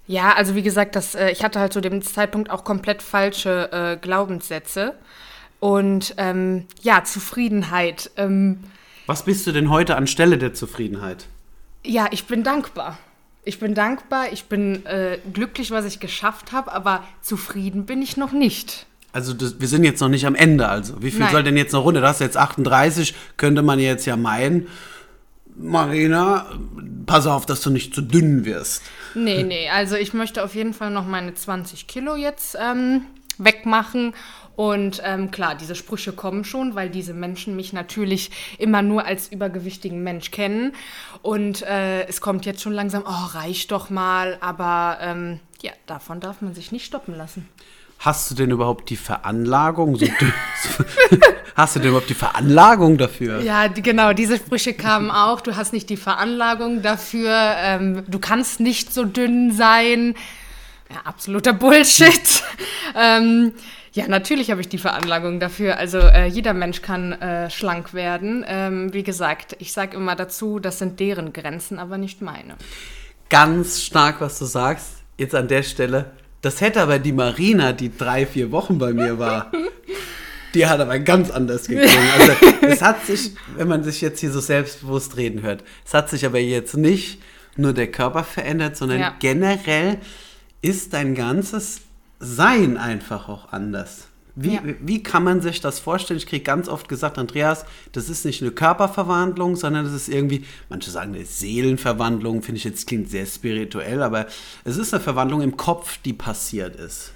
Ja, 0.07 0.33
also 0.33 0.55
wie 0.55 0.63
gesagt, 0.63 0.95
das, 0.95 1.13
äh, 1.13 1.29
ich 1.29 1.43
hatte 1.43 1.59
halt 1.59 1.73
zu 1.73 1.79
dem 1.79 2.01
Zeitpunkt 2.01 2.49
auch 2.49 2.63
komplett 2.63 3.03
falsche 3.03 3.71
äh, 3.71 3.97
Glaubenssätze. 3.97 4.95
Und 5.59 6.15
ähm, 6.17 6.65
ja, 6.81 7.03
Zufriedenheit. 7.03 8.09
Ähm, 8.17 8.63
was 9.05 9.23
bist 9.23 9.45
du 9.45 9.51
denn 9.51 9.69
heute 9.69 9.95
anstelle 9.95 10.39
der 10.39 10.55
Zufriedenheit? 10.55 11.27
Ja, 11.85 12.07
ich 12.09 12.25
bin 12.25 12.43
dankbar. 12.43 12.97
Ich 13.43 13.59
bin 13.59 13.75
dankbar, 13.75 14.31
ich 14.31 14.45
bin 14.45 14.85
äh, 14.85 15.19
glücklich, 15.33 15.71
was 15.71 15.85
ich 15.85 15.99
geschafft 15.99 16.51
habe, 16.51 16.71
aber 16.71 17.03
zufrieden 17.21 17.85
bin 17.85 18.01
ich 18.01 18.17
noch 18.17 18.31
nicht. 18.31 18.85
Also 19.13 19.33
das, 19.33 19.59
wir 19.59 19.67
sind 19.67 19.83
jetzt 19.83 19.99
noch 19.99 20.09
nicht 20.09 20.25
am 20.25 20.35
Ende. 20.35 20.67
Also 20.67 21.01
wie 21.01 21.11
viel 21.11 21.19
Nein. 21.19 21.31
soll 21.31 21.43
denn 21.43 21.57
jetzt 21.57 21.73
noch 21.73 21.83
runter? 21.83 22.01
Das 22.01 22.17
ist 22.17 22.21
jetzt 22.21 22.37
38, 22.37 23.13
könnte 23.37 23.61
man 23.61 23.79
jetzt 23.79 24.05
ja 24.05 24.15
meinen. 24.15 24.67
Marina, 25.57 26.47
pass 27.05 27.27
auf, 27.27 27.45
dass 27.45 27.61
du 27.61 27.69
nicht 27.69 27.93
zu 27.93 28.01
dünn 28.01 28.45
wirst. 28.45 28.83
Nee, 29.15 29.43
nee, 29.43 29.69
also 29.69 29.95
ich 29.95 30.13
möchte 30.13 30.43
auf 30.43 30.55
jeden 30.55 30.73
Fall 30.73 30.91
noch 30.91 31.05
meine 31.05 31.33
20 31.33 31.87
Kilo 31.87 32.15
jetzt 32.15 32.57
ähm, 32.59 33.03
wegmachen. 33.37 34.13
Und 34.55 35.01
ähm, 35.03 35.31
klar, 35.31 35.55
diese 35.55 35.75
Sprüche 35.75 36.13
kommen 36.13 36.43
schon, 36.43 36.75
weil 36.75 36.89
diese 36.89 37.13
Menschen 37.13 37.55
mich 37.55 37.73
natürlich 37.73 38.31
immer 38.59 38.81
nur 38.81 39.05
als 39.05 39.31
übergewichtigen 39.31 40.03
Mensch 40.03 40.31
kennen. 40.31 40.73
Und 41.21 41.63
äh, 41.63 42.05
es 42.07 42.21
kommt 42.21 42.45
jetzt 42.45 42.61
schon 42.61 42.73
langsam, 42.73 43.03
oh, 43.05 43.25
reicht 43.33 43.71
doch 43.71 43.89
mal. 43.89 44.37
Aber 44.41 44.97
ähm, 45.01 45.39
ja, 45.61 45.71
davon 45.85 46.19
darf 46.19 46.41
man 46.41 46.53
sich 46.53 46.71
nicht 46.71 46.85
stoppen 46.85 47.15
lassen. 47.15 47.47
Hast 48.01 48.31
du 48.31 48.35
denn 48.35 48.49
überhaupt 48.49 48.89
die 48.89 48.95
Veranlagung? 48.95 49.95
So 49.95 50.07
hast 51.55 51.75
du 51.75 51.79
denn 51.79 51.89
überhaupt 51.89 52.09
die 52.09 52.15
Veranlagung 52.15 52.97
dafür? 52.97 53.41
Ja, 53.41 53.67
die, 53.67 53.83
genau, 53.83 54.13
diese 54.13 54.37
Sprüche 54.37 54.73
kamen 54.73 55.11
auch. 55.11 55.39
Du 55.39 55.55
hast 55.55 55.71
nicht 55.71 55.87
die 55.87 55.97
Veranlagung 55.97 56.81
dafür. 56.81 57.29
Ähm, 57.59 58.03
du 58.07 58.17
kannst 58.17 58.59
nicht 58.59 58.91
so 58.91 59.05
dünn 59.05 59.51
sein. 59.51 60.15
Ja, 60.89 61.01
absoluter 61.03 61.53
Bullshit. 61.53 62.43
ähm, 62.99 63.53
ja, 63.91 64.07
natürlich 64.07 64.49
habe 64.49 64.61
ich 64.61 64.69
die 64.69 64.79
Veranlagung 64.79 65.39
dafür. 65.39 65.77
Also 65.77 65.99
äh, 65.99 66.25
jeder 66.25 66.55
Mensch 66.55 66.81
kann 66.81 67.11
äh, 67.13 67.51
schlank 67.51 67.93
werden. 67.93 68.43
Ähm, 68.47 68.93
wie 68.93 69.03
gesagt, 69.03 69.55
ich 69.59 69.73
sage 69.73 69.95
immer 69.95 70.15
dazu, 70.15 70.57
das 70.57 70.79
sind 70.79 70.99
deren 70.99 71.33
Grenzen, 71.33 71.77
aber 71.77 71.99
nicht 71.99 72.23
meine. 72.23 72.55
Ganz 73.29 73.83
stark, 73.83 74.21
was 74.21 74.39
du 74.39 74.45
sagst. 74.45 75.03
Jetzt 75.19 75.35
an 75.35 75.47
der 75.47 75.61
Stelle 75.61 76.09
das 76.41 76.61
hätte 76.61 76.81
aber 76.81 76.99
die 76.99 77.11
Marina, 77.13 77.73
die 77.73 77.95
drei, 77.95 78.25
vier 78.25 78.51
Wochen 78.51 78.77
bei 78.77 78.93
mir 78.93 79.19
war, 79.19 79.51
Die 80.53 80.67
hat 80.67 80.81
aber 80.81 80.99
ganz 80.99 81.31
anders 81.31 81.67
geklungen. 81.67 82.09
Also 82.19 82.33
es 82.67 82.81
hat 82.81 83.05
sich, 83.05 83.31
wenn 83.55 83.69
man 83.69 83.83
sich 83.85 84.01
jetzt 84.01 84.19
hier 84.19 84.31
so 84.31 84.41
selbstbewusst 84.41 85.15
reden 85.15 85.43
hört, 85.43 85.63
es 85.85 85.93
hat 85.93 86.09
sich 86.09 86.25
aber 86.25 86.39
jetzt 86.39 86.75
nicht 86.75 87.21
nur 87.55 87.71
der 87.73 87.87
Körper 87.89 88.25
verändert, 88.25 88.75
sondern 88.75 88.99
Ja. 88.99 89.15
generell 89.19 89.99
ist 90.61 90.93
dein 90.93 91.15
ganzes 91.15 91.81
Sein 92.19 92.75
einfach 92.77 93.29
auch 93.29 93.51
anders. 93.53 94.07
Wie, 94.35 94.53
Ja. 94.55 94.61
wie 94.79 95.03
kann 95.03 95.23
man 95.23 95.41
sich 95.41 95.59
das 95.61 95.79
vorstellen? 95.79 96.17
Ich 96.17 96.25
kriege 96.25 96.43
ganz 96.43 96.67
oft 96.69 96.87
gesagt, 96.87 97.17
Andreas, 97.17 97.65
das 97.91 98.09
ist 98.09 98.25
nicht 98.25 98.41
eine 98.41 98.51
Körperverwandlung, 98.51 99.55
sondern 99.55 99.83
das 99.85 99.93
ist 99.93 100.09
irgendwie, 100.09 100.45
manche 100.69 100.89
sagen 100.91 101.13
eine 101.13 101.25
Seelenverwandlung, 101.25 102.41
finde 102.41 102.57
ich 102.59 102.63
jetzt 102.63 102.87
klingt 102.87 103.09
sehr 103.09 103.25
spirituell, 103.25 104.01
aber 104.01 104.27
es 104.63 104.77
ist 104.77 104.93
eine 104.93 105.03
Verwandlung 105.03 105.41
im 105.41 105.57
Kopf, 105.57 105.97
die 106.03 106.13
passiert 106.13 106.75
ist. 106.77 107.11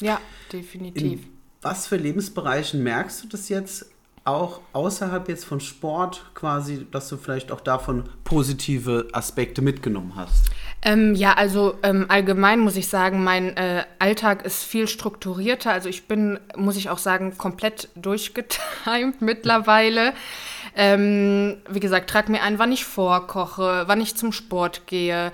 Ja, 0.00 0.20
definitiv. 0.52 1.02
In 1.02 1.24
was 1.62 1.86
für 1.86 1.96
Lebensbereichen 1.96 2.82
merkst 2.82 3.24
du 3.24 3.28
das 3.28 3.48
jetzt 3.48 3.86
auch 4.24 4.60
außerhalb 4.72 5.28
jetzt 5.28 5.44
von 5.44 5.60
Sport 5.60 6.24
quasi, 6.34 6.86
dass 6.90 7.08
du 7.08 7.16
vielleicht 7.16 7.50
auch 7.52 7.60
davon 7.60 8.04
positive 8.24 9.08
Aspekte 9.12 9.60
mitgenommen 9.62 10.12
hast? 10.14 10.46
Ähm, 10.82 11.14
ja, 11.14 11.34
also 11.34 11.78
ähm, 11.82 12.06
allgemein 12.08 12.60
muss 12.60 12.76
ich 12.76 12.88
sagen, 12.88 13.22
mein 13.22 13.56
äh, 13.56 13.84
Alltag 13.98 14.44
ist 14.44 14.64
viel 14.64 14.88
strukturierter. 14.88 15.72
Also 15.72 15.88
ich 15.88 16.08
bin, 16.08 16.38
muss 16.56 16.76
ich 16.76 16.88
auch 16.88 16.98
sagen, 16.98 17.36
komplett 17.36 17.88
durchgetimt 17.96 19.20
mittlerweile. 19.20 20.14
Ähm, 20.74 21.58
wie 21.68 21.80
gesagt, 21.80 22.08
trag 22.08 22.28
mir 22.28 22.42
ein, 22.42 22.58
wann 22.58 22.72
ich 22.72 22.84
vorkoche, 22.84 23.84
wann 23.86 24.00
ich 24.00 24.16
zum 24.16 24.32
Sport 24.32 24.86
gehe. 24.86 25.32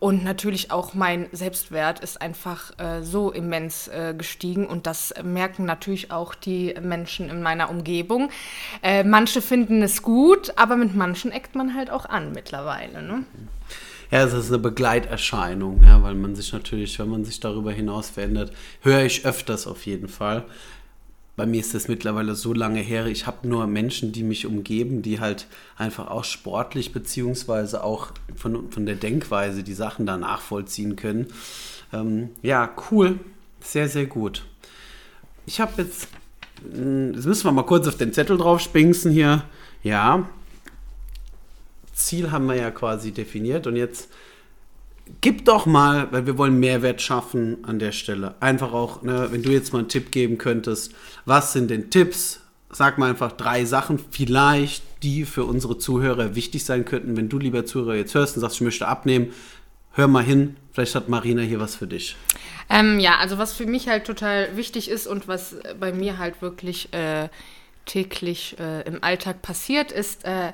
Und 0.00 0.22
natürlich 0.22 0.70
auch 0.70 0.94
mein 0.94 1.26
Selbstwert 1.32 2.00
ist 2.00 2.22
einfach 2.22 2.70
äh, 2.78 3.02
so 3.02 3.32
immens 3.32 3.88
äh, 3.88 4.14
gestiegen 4.16 4.64
und 4.64 4.86
das 4.86 5.12
merken 5.24 5.64
natürlich 5.64 6.12
auch 6.12 6.36
die 6.36 6.72
Menschen 6.80 7.28
in 7.28 7.42
meiner 7.42 7.68
Umgebung. 7.68 8.30
Äh, 8.80 9.02
manche 9.02 9.42
finden 9.42 9.82
es 9.82 10.02
gut, 10.02 10.52
aber 10.56 10.76
mit 10.76 10.94
manchen 10.94 11.32
eckt 11.32 11.56
man 11.56 11.74
halt 11.74 11.90
auch 11.90 12.06
an 12.06 12.30
mittlerweile. 12.30 13.02
Ne? 13.02 13.24
Ja, 14.10 14.24
es 14.24 14.32
ist 14.32 14.48
eine 14.48 14.58
Begleiterscheinung, 14.58 15.82
ja, 15.82 16.02
weil 16.02 16.14
man 16.14 16.34
sich 16.34 16.52
natürlich, 16.52 16.98
wenn 16.98 17.10
man 17.10 17.24
sich 17.24 17.40
darüber 17.40 17.72
hinaus 17.72 18.08
verändert, 18.08 18.52
höre 18.80 19.04
ich 19.04 19.26
öfters 19.26 19.66
auf 19.66 19.84
jeden 19.84 20.08
Fall. 20.08 20.44
Bei 21.36 21.46
mir 21.46 21.60
ist 21.60 21.74
das 21.74 21.86
mittlerweile 21.86 22.34
so 22.34 22.52
lange 22.52 22.80
her. 22.80 23.06
Ich 23.06 23.26
habe 23.26 23.46
nur 23.46 23.66
Menschen, 23.68 24.10
die 24.10 24.24
mich 24.24 24.44
umgeben, 24.46 25.02
die 25.02 25.20
halt 25.20 25.46
einfach 25.76 26.08
auch 26.08 26.24
sportlich 26.24 26.92
beziehungsweise 26.92 27.84
auch 27.84 28.08
von, 28.34 28.72
von 28.72 28.86
der 28.86 28.96
Denkweise 28.96 29.62
die 29.62 29.74
Sachen 29.74 30.04
da 30.04 30.16
nachvollziehen 30.16 30.96
können. 30.96 31.26
Ähm, 31.92 32.30
ja, 32.42 32.70
cool. 32.90 33.20
Sehr, 33.60 33.88
sehr 33.88 34.06
gut. 34.06 34.44
Ich 35.46 35.60
habe 35.60 35.82
jetzt, 35.82 36.08
mh, 36.72 37.14
jetzt 37.14 37.26
müssen 37.26 37.44
wir 37.44 37.52
mal 37.52 37.62
kurz 37.62 37.86
auf 37.86 37.96
den 37.96 38.12
Zettel 38.12 38.36
drauf 38.36 38.60
spinksen 38.60 39.12
hier. 39.12 39.44
Ja, 39.84 40.28
Ziel 41.98 42.30
haben 42.30 42.46
wir 42.46 42.56
ja 42.56 42.70
quasi 42.70 43.12
definiert 43.12 43.66
und 43.66 43.76
jetzt 43.76 44.08
gib 45.20 45.44
doch 45.44 45.66
mal, 45.66 46.10
weil 46.12 46.26
wir 46.26 46.38
wollen 46.38 46.58
Mehrwert 46.60 47.02
schaffen 47.02 47.58
an 47.64 47.78
der 47.78 47.92
Stelle. 47.92 48.34
Einfach 48.40 48.72
auch, 48.72 49.02
ne, 49.02 49.28
wenn 49.30 49.42
du 49.42 49.50
jetzt 49.50 49.72
mal 49.72 49.80
einen 49.80 49.88
Tipp 49.88 50.10
geben 50.10 50.38
könntest, 50.38 50.94
was 51.24 51.52
sind 51.52 51.70
denn 51.70 51.90
Tipps? 51.90 52.40
Sag 52.70 52.98
mal 52.98 53.10
einfach 53.10 53.32
drei 53.32 53.64
Sachen 53.64 53.98
vielleicht, 54.10 54.82
die 55.02 55.24
für 55.24 55.44
unsere 55.44 55.78
Zuhörer 55.78 56.34
wichtig 56.34 56.64
sein 56.64 56.84
könnten. 56.84 57.16
Wenn 57.16 57.28
du, 57.28 57.38
lieber 57.38 57.64
Zuhörer, 57.64 57.94
jetzt 57.94 58.14
hörst 58.14 58.36
und 58.36 58.42
sagst, 58.42 58.56
ich 58.56 58.62
möchte 58.62 58.86
abnehmen, 58.86 59.32
hör 59.92 60.06
mal 60.06 60.22
hin. 60.22 60.56
Vielleicht 60.72 60.94
hat 60.94 61.08
Marina 61.08 61.42
hier 61.42 61.60
was 61.60 61.76
für 61.76 61.86
dich. 61.86 62.16
Ähm, 62.68 63.00
ja, 63.00 63.16
also 63.16 63.38
was 63.38 63.54
für 63.54 63.66
mich 63.66 63.88
halt 63.88 64.04
total 64.04 64.56
wichtig 64.56 64.90
ist 64.90 65.06
und 65.06 65.26
was 65.26 65.56
bei 65.80 65.92
mir 65.92 66.18
halt 66.18 66.42
wirklich 66.42 66.92
äh, 66.92 67.30
täglich 67.86 68.56
äh, 68.60 68.82
im 68.82 69.02
Alltag 69.02 69.40
passiert, 69.40 69.90
ist, 69.90 70.24
äh, 70.24 70.52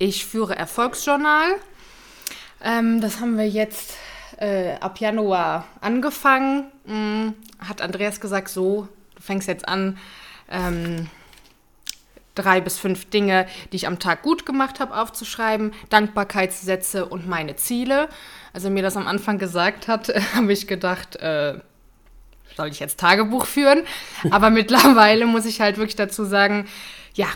ich 0.00 0.26
führe 0.26 0.56
Erfolgsjournal. 0.56 1.56
Ähm, 2.64 3.00
das 3.00 3.20
haben 3.20 3.36
wir 3.36 3.48
jetzt 3.48 3.96
äh, 4.38 4.72
ab 4.80 4.98
Januar 4.98 5.66
angefangen. 5.80 6.64
Mm, 6.86 7.28
hat 7.60 7.82
Andreas 7.82 8.20
gesagt, 8.20 8.48
so, 8.48 8.88
du 9.14 9.22
fängst 9.22 9.46
jetzt 9.46 9.68
an, 9.68 9.98
ähm, 10.50 11.08
drei 12.34 12.62
bis 12.62 12.78
fünf 12.78 13.10
Dinge, 13.10 13.46
die 13.72 13.76
ich 13.76 13.86
am 13.86 13.98
Tag 13.98 14.22
gut 14.22 14.46
gemacht 14.46 14.80
habe, 14.80 14.96
aufzuschreiben, 14.96 15.74
Dankbarkeitssätze 15.90 17.04
und 17.04 17.28
meine 17.28 17.56
Ziele. 17.56 18.08
Als 18.54 18.64
er 18.64 18.70
mir 18.70 18.82
das 18.82 18.96
am 18.96 19.06
Anfang 19.06 19.38
gesagt 19.38 19.86
hat, 19.86 20.08
habe 20.34 20.50
ich 20.50 20.66
gedacht, 20.66 21.16
äh, 21.16 21.58
soll 22.56 22.68
ich 22.68 22.80
jetzt 22.80 22.98
Tagebuch 22.98 23.44
führen? 23.44 23.82
Aber 24.30 24.48
mittlerweile 24.50 25.26
muss 25.26 25.44
ich 25.44 25.60
halt 25.60 25.76
wirklich 25.76 25.96
dazu 25.96 26.24
sagen, 26.24 26.66
ja, 27.20 27.28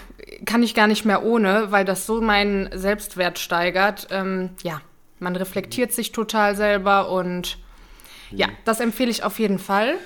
kann 0.47 0.63
ich 0.63 0.75
gar 0.75 0.87
nicht 0.87 1.05
mehr 1.05 1.25
ohne, 1.25 1.71
weil 1.71 1.85
das 1.85 2.07
so 2.07 2.23
meinen 2.23 2.71
Selbstwert 2.73 3.39
steigert. 3.39 4.09
Ähm, 4.11 4.49
ja, 4.63 4.81
man 5.19 5.37
reflektiert 5.37 5.93
sich 5.93 6.11
total 6.11 6.57
selber 6.57 7.11
und 7.11 7.59
ja, 8.31 8.49
das 8.65 8.81
empfehle 8.81 9.11
ich 9.11 9.25
auf 9.25 9.39
jeden 9.39 9.59
Fall. 9.59 9.97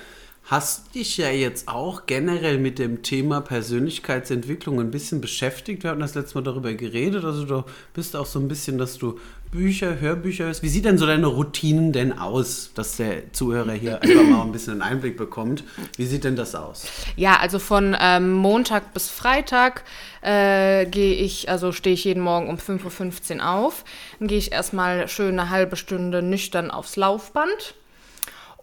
Hast 0.49 0.95
dich 0.95 1.17
ja 1.17 1.29
jetzt 1.29 1.67
auch 1.67 2.07
generell 2.07 2.57
mit 2.57 2.79
dem 2.79 3.03
Thema 3.03 3.39
Persönlichkeitsentwicklung 3.39 4.79
ein 4.79 4.89
bisschen 4.89 5.21
beschäftigt. 5.21 5.83
Wir 5.83 5.91
hatten 5.91 5.99
das 5.99 6.15
letzte 6.15 6.39
Mal 6.39 6.43
darüber 6.43 6.73
geredet. 6.73 7.23
Also 7.23 7.45
du 7.45 7.63
bist 7.93 8.15
auch 8.15 8.25
so 8.25 8.39
ein 8.39 8.47
bisschen, 8.47 8.79
dass 8.79 8.97
du 8.97 9.19
Bücher, 9.51 9.99
Hörbücher 9.99 10.45
hörst. 10.45 10.63
Wie 10.63 10.69
sieht 10.69 10.85
denn 10.85 10.97
so 10.97 11.05
deine 11.05 11.27
Routinen 11.27 11.93
denn 11.93 12.17
aus, 12.17 12.71
dass 12.73 12.97
der 12.97 13.31
Zuhörer 13.31 13.73
hier 13.73 14.01
einfach 14.01 14.23
mal 14.23 14.41
ein 14.41 14.51
bisschen 14.51 14.73
einen 14.73 14.81
Einblick 14.81 15.17
bekommt? 15.17 15.63
Wie 15.97 16.05
sieht 16.07 16.23
denn 16.23 16.35
das 16.35 16.55
aus? 16.55 16.87
Ja, 17.15 17.37
also 17.37 17.59
von 17.59 17.95
ähm, 17.99 18.33
Montag 18.33 18.91
bis 18.95 19.07
Freitag 19.07 19.83
äh, 20.23 20.87
gehe 20.87 21.13
ich, 21.13 21.47
also 21.47 21.71
stehe 21.71 21.93
ich 21.93 22.05
jeden 22.05 22.23
Morgen 22.23 22.49
um 22.49 22.55
5.15 22.55 23.37
Uhr 23.37 23.47
auf. 23.47 23.85
Dann 24.17 24.27
gehe 24.27 24.39
ich 24.39 24.51
erstmal 24.51 25.07
schön 25.09 25.39
eine 25.39 25.51
halbe 25.51 25.75
Stunde 25.75 26.23
nüchtern 26.23 26.71
aufs 26.71 26.95
Laufband. 26.95 27.75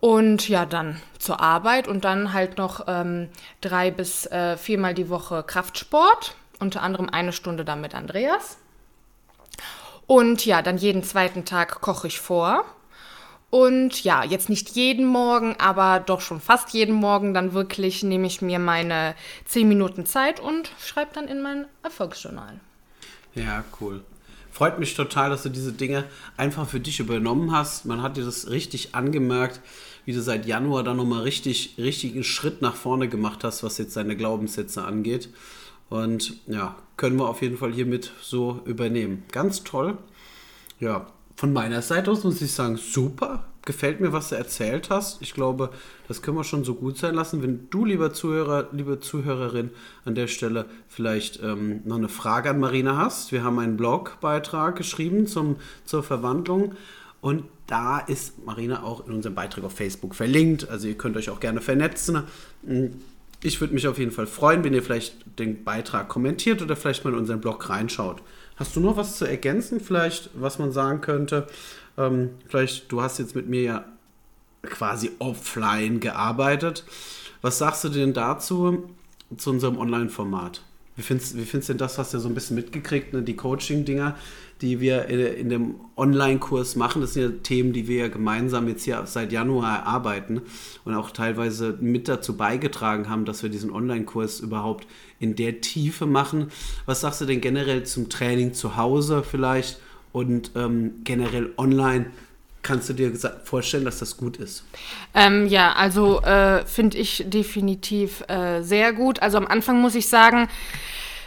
Und 0.00 0.48
ja, 0.48 0.66
dann 0.66 1.00
zur 1.18 1.40
Arbeit 1.40 1.88
und 1.88 2.04
dann 2.04 2.32
halt 2.32 2.58
noch 2.58 2.84
ähm, 2.86 3.28
drei 3.60 3.90
bis 3.90 4.26
äh, 4.26 4.56
viermal 4.56 4.94
die 4.94 5.08
Woche 5.08 5.42
Kraftsport. 5.42 6.34
Unter 6.58 6.82
anderem 6.82 7.08
eine 7.10 7.32
Stunde 7.32 7.64
dann 7.64 7.80
mit 7.80 7.94
Andreas. 7.94 8.58
Und 10.06 10.46
ja, 10.46 10.62
dann 10.62 10.78
jeden 10.78 11.02
zweiten 11.02 11.44
Tag 11.44 11.80
koche 11.80 12.06
ich 12.06 12.20
vor. 12.20 12.64
Und 13.50 14.04
ja, 14.04 14.24
jetzt 14.24 14.48
nicht 14.48 14.70
jeden 14.70 15.06
Morgen, 15.06 15.56
aber 15.58 16.00
doch 16.00 16.20
schon 16.20 16.40
fast 16.40 16.70
jeden 16.70 16.94
Morgen. 16.94 17.32
Dann 17.32 17.52
wirklich 17.52 18.02
nehme 18.02 18.26
ich 18.26 18.42
mir 18.42 18.58
meine 18.58 19.14
10 19.46 19.68
Minuten 19.68 20.04
Zeit 20.04 20.40
und 20.40 20.70
schreibe 20.78 21.12
dann 21.14 21.28
in 21.28 21.42
mein 21.42 21.66
Erfolgsjournal. 21.82 22.60
Ja, 23.34 23.64
cool. 23.80 24.04
Freut 24.56 24.78
mich 24.78 24.94
total, 24.94 25.28
dass 25.28 25.42
du 25.42 25.50
diese 25.50 25.75
Dinge 25.75 26.04
einfach 26.38 26.66
für 26.66 26.80
dich 26.80 26.98
übernommen 26.98 27.52
hast. 27.52 27.84
Man 27.84 28.00
hat 28.00 28.16
dir 28.16 28.25
das 28.25 28.48
richtig 28.48 28.94
angemerkt, 28.94 29.60
wie 30.06 30.14
du 30.14 30.22
seit 30.22 30.46
Januar 30.46 30.82
dann 30.82 30.96
nochmal 30.96 31.25
richtig, 31.25 31.75
richtig 31.76 32.14
einen 32.14 32.25
Schritt 32.25 32.62
nach 32.62 32.75
vorne 32.75 33.06
gemacht 33.06 33.44
hast, 33.44 33.62
was 33.62 33.76
jetzt 33.76 33.98
deine 33.98 34.16
Glaubenssätze 34.16 34.82
angeht. 34.82 35.28
Und 35.90 36.38
ja, 36.46 36.75
können 36.96 37.18
wir 37.18 37.28
auf 37.28 37.42
jeden 37.42 37.58
Fall 37.58 37.70
hiermit 37.70 38.12
so 38.22 38.62
übernehmen. 38.64 39.25
Ganz 39.30 39.62
toll. 39.62 39.98
Ja, 40.80 41.06
von 41.36 41.52
meiner 41.52 41.82
Seite 41.82 42.10
aus 42.10 42.25
muss 42.25 42.40
ich 42.40 42.52
sagen, 42.52 42.78
super. 42.78 43.44
Gefällt 43.66 44.00
mir, 44.00 44.12
was 44.12 44.30
du 44.30 44.37
erzählt 44.37 44.88
hast. 44.90 45.20
Ich 45.20 45.35
glaube, 45.35 45.70
das 46.08 46.23
können 46.23 46.38
wir 46.38 46.44
schon 46.44 46.64
so 46.64 46.75
gut 46.75 46.96
sein 46.96 47.14
lassen. 47.14 47.42
Wenn 47.42 47.68
du, 47.68 47.85
lieber 47.85 48.12
Zuhörer, 48.12 48.68
liebe 48.73 49.00
Zuhörerin, 49.00 49.70
an 50.04 50.14
der 50.14 50.28
Stelle 50.28 50.66
vielleicht 50.88 51.42
ähm, 51.42 51.82
noch 51.85 51.96
eine 51.96 52.08
Frage 52.08 52.49
an 52.49 52.61
Marina 52.61 52.96
hast. 52.96 53.32
Wir 53.32 53.42
haben 53.42 53.58
einen 53.58 53.76
Blogbeitrag 53.76 54.76
geschrieben 54.76 55.26
zum, 55.26 55.56
zur 55.85 56.02
Verwandlung. 56.02 56.75
Und 57.20 57.42
da 57.66 57.99
ist 57.99 58.46
Marina 58.46 58.85
auch 58.85 59.04
in 59.06 59.12
unserem 59.12 59.35
Beitrag 59.35 59.64
auf 59.64 59.75
Facebook 59.75 60.14
verlinkt. 60.14 60.68
Also 60.70 60.87
ihr 60.87 60.96
könnt 60.96 61.16
euch 61.16 61.28
auch 61.28 61.40
gerne 61.40 61.61
vernetzen. 61.61 62.23
Ich 63.42 63.61
würde 63.61 63.75
mich 63.75 63.88
auf 63.88 63.99
jeden 63.99 64.12
Fall 64.12 64.28
freuen, 64.28 64.62
wenn 64.62 64.75
ihr 64.75 64.82
vielleicht 64.82 65.38
den 65.40 65.64
Beitrag 65.64 66.08
kommentiert 66.08 66.62
oder 66.62 66.76
vielleicht 66.76 67.04
mal 67.04 67.12
in 67.12 67.18
unseren 67.18 67.40
Blog 67.40 67.68
reinschaut. 67.68 68.23
Hast 68.54 68.76
du 68.76 68.80
noch 68.80 68.96
was 68.96 69.18
zu 69.18 69.25
ergänzen, 69.25 69.80
vielleicht, 69.80 70.30
was 70.35 70.61
man 70.61 70.70
sagen 70.73 71.00
könnte? 71.00 71.49
Ähm, 71.98 72.30
vielleicht, 72.46 72.90
du 72.92 73.00
hast 73.00 73.18
jetzt 73.18 73.34
mit 73.34 73.48
mir 73.48 73.62
ja 73.62 73.84
quasi 74.62 75.10
offline 75.18 76.00
gearbeitet. 76.00 76.84
Was 77.42 77.58
sagst 77.58 77.84
du 77.84 77.88
denn 77.88 78.12
dazu, 78.12 78.90
zu 79.36 79.50
unserem 79.50 79.78
Online-Format? 79.78 80.62
Wie 80.96 81.02
findest, 81.02 81.36
wie 81.36 81.44
findest 81.44 81.68
du 81.68 81.74
denn 81.74 81.78
das, 81.78 81.98
hast 81.98 82.14
du 82.14 82.18
so 82.18 82.28
ein 82.28 82.34
bisschen 82.34 82.56
mitgekriegt, 82.56 83.12
ne? 83.12 83.22
die 83.22 83.36
Coaching-Dinger, 83.36 84.16
die 84.62 84.80
wir 84.80 85.06
in, 85.06 85.20
in 85.20 85.48
dem 85.50 85.74
Online-Kurs 85.96 86.74
machen? 86.74 87.02
Das 87.02 87.12
sind 87.12 87.22
ja 87.22 87.38
Themen, 87.42 87.74
die 87.74 87.86
wir 87.86 87.98
ja 87.98 88.08
gemeinsam 88.08 88.66
jetzt 88.66 88.84
hier 88.84 89.02
seit 89.04 89.30
Januar 89.30 89.80
erarbeiten 89.80 90.40
und 90.86 90.94
auch 90.94 91.10
teilweise 91.10 91.76
mit 91.80 92.08
dazu 92.08 92.38
beigetragen 92.38 93.10
haben, 93.10 93.26
dass 93.26 93.42
wir 93.42 93.50
diesen 93.50 93.70
Online-Kurs 93.70 94.40
überhaupt 94.40 94.86
in 95.20 95.36
der 95.36 95.60
Tiefe 95.60 96.06
machen. 96.06 96.50
Was 96.86 97.02
sagst 97.02 97.20
du 97.20 97.26
denn 97.26 97.42
generell 97.42 97.84
zum 97.84 98.08
Training 98.08 98.54
zu 98.54 98.76
Hause 98.76 99.22
vielleicht 99.22 99.78
und 100.16 100.52
ähm, 100.56 101.02
generell 101.04 101.50
online? 101.58 102.06
kannst 102.62 102.88
du 102.88 102.94
dir 102.94 103.12
vorstellen, 103.44 103.85
dass 103.85 104.00
das 104.00 104.16
gut 104.16 104.38
ist? 104.38 104.64
Ähm, 105.14 105.46
ja, 105.46 105.75
also 105.75 106.20
äh, 106.23 106.64
finde 106.66 106.99
ich 106.99 107.23
definitiv 107.28 108.25
äh, 108.26 108.62
sehr 108.62 108.92
gut. 108.92 109.23
Also 109.23 109.38
am 109.38 109.46
Anfang 109.46 109.80
muss 109.80 109.94
ich 109.94 110.08
sagen, 110.08 110.49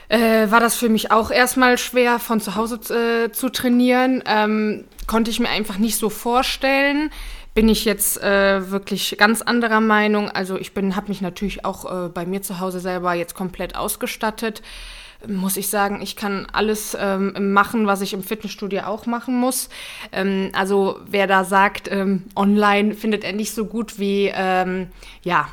äh, 0.10 0.52
war 0.52 0.60
das 0.60 0.76
für 0.76 0.90
mich 0.90 1.12
auch 1.12 1.32
erstmal 1.32 1.78
schwer, 1.78 2.20
von 2.20 2.42
zu 2.42 2.56
Hause 2.56 2.76
äh, 2.94 3.32
zu 3.32 3.48
trainieren. 3.48 4.22
Ähm, 4.26 4.84
konnte 5.08 5.32
ich 5.32 5.40
mir 5.40 5.48
einfach 5.48 5.78
nicht 5.78 5.96
so 5.96 6.10
vorstellen. 6.10 7.10
Bin 7.54 7.70
ich 7.70 7.86
jetzt 7.86 8.22
äh, 8.22 8.70
wirklich 8.70 9.16
ganz 9.18 9.42
anderer 9.42 9.80
Meinung. 9.80 10.30
Also 10.30 10.58
ich 10.58 10.74
habe 10.76 11.08
mich 11.08 11.22
natürlich 11.22 11.64
auch 11.64 11.86
äh, 11.86 12.10
bei 12.10 12.26
mir 12.26 12.42
zu 12.42 12.60
Hause 12.60 12.82
selber 12.82 13.14
jetzt 13.14 13.34
komplett 13.34 13.78
ausgestattet. 13.78 14.62
Muss 15.28 15.58
ich 15.58 15.68
sagen, 15.68 16.02
ich 16.02 16.16
kann 16.16 16.48
alles 16.54 16.96
ähm, 17.00 17.52
machen, 17.52 17.88
was 17.88 18.00
ich 18.00 18.14
im 18.14 18.24
Fitnessstudio 18.24 18.84
auch 18.84 19.06
machen 19.06 19.38
muss. 19.38 19.70
Ähm, 20.14 20.52
also 20.54 21.00
wer 21.06 21.28
da 21.28 21.44
sagt, 21.44 21.92
ähm, 21.92 22.24
online 22.38 22.94
findet 22.94 23.26
er 23.26 23.34
nicht 23.34 23.54
so 23.54 23.66
gut 23.66 24.00
wie 24.00 24.32
ähm, 24.34 24.88
ja 25.22 25.50